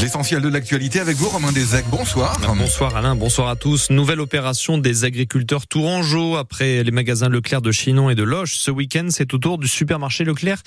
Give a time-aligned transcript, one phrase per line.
[0.00, 1.84] l'essentiel de l'actualité avec vous, Romain Desec.
[1.90, 2.40] Bonsoir.
[2.56, 3.90] Bonsoir Alain, bonsoir à tous.
[3.90, 8.54] Nouvelle opération des agriculteurs tourangeaux après les magasins Leclerc de Chinon et de Loche.
[8.56, 10.62] Ce week-end, c'est au tour du supermarché Leclerc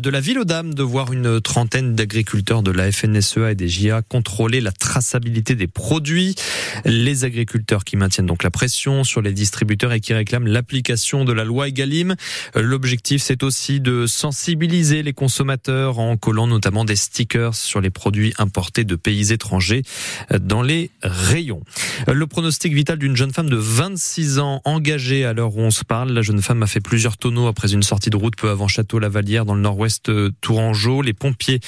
[0.00, 3.68] de la ville aux Dames de voir une trentaine d'agriculteurs de la FNSEA et des
[3.68, 6.36] JA contrôler la traçabilité des produits.
[6.84, 11.32] Les agriculteurs qui maintiennent donc la pression sur les distributeurs et qui réclament l'application de
[11.32, 12.14] la loi Egalim.
[12.54, 18.34] L'objectif, c'est aussi de sensibiliser les consommateurs en collant notamment des stickers sur les produits
[18.38, 19.82] importés de pays étrangers
[20.38, 21.62] dans les rayons.
[22.06, 25.84] Le pronostic vital d'une jeune femme de 26 ans engagée à l'heure où on se
[25.84, 26.12] parle.
[26.12, 29.44] La jeune femme a fait plusieurs tonneaux après une sortie de route peu avant Château-Lavalière
[29.44, 31.02] dans le nord-ouest Tourangeau.
[31.02, 31.60] Les pompiers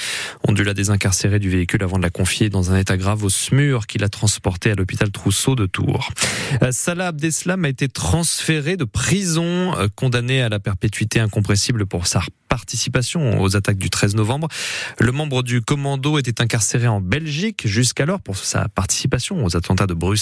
[0.46, 3.30] ont dû la désincarcérer du véhicule avant de la confier dans un état grave au
[3.30, 6.10] SMUR qui l'a transportée à l'hôpital Trousseau de Tours.
[6.70, 13.40] Salah Abdeslam a été transféré de prison, condamné à la perpétuité incompressible pour sa participation
[13.40, 14.48] aux attaques du 13 novembre.
[14.98, 19.94] Le membre du commando était incarcéré en Belgique jusqu'alors pour sa participation aux attentats de
[19.94, 20.19] Bruxelles.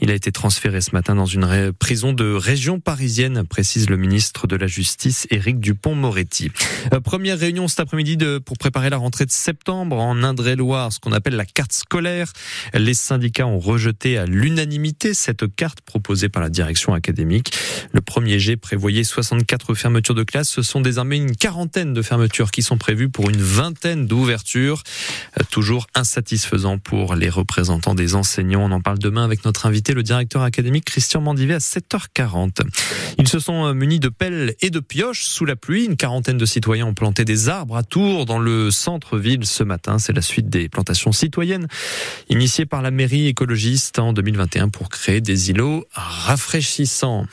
[0.00, 4.46] Il a été transféré ce matin dans une prison de région parisienne, précise le ministre
[4.46, 6.50] de la Justice Éric Dupont-Moretti.
[6.92, 11.12] Euh, première réunion cet après-midi pour préparer la rentrée de septembre en Indre-et-Loire, ce qu'on
[11.12, 12.32] appelle la carte scolaire.
[12.74, 17.52] Les syndicats ont rejeté à l'unanimité cette carte proposée par la direction académique.
[17.92, 20.48] Le premier G prévoyait 64 fermetures de classe.
[20.48, 24.82] Ce sont désormais une quarantaine de fermetures qui sont prévues pour une vingtaine d'ouvertures.
[25.38, 28.64] Euh, toujours insatisfaisant pour les représentants des enseignants.
[28.64, 32.62] On en parle demain avec notre invité, le directeur académique Christian Mandivet à 7h40.
[33.18, 35.84] Ils se sont euh, munis de pelles et de pioches sous la pluie.
[35.86, 39.98] Une quarantaine de citoyens ont planté des arbres à Tours dans le centre-ville ce matin.
[39.98, 41.66] C'est la suite des plantations citoyennes
[42.28, 47.24] initiées par la mairie écologiste en 2021 pour créer des îlots rafraîchissants.